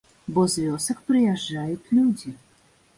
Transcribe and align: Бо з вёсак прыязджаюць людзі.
Бо 0.37 0.41
з 0.53 0.63
вёсак 0.63 1.05
прыязджаюць 1.11 1.89
людзі. 2.01 2.39